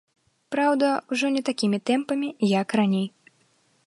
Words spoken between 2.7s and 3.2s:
раней.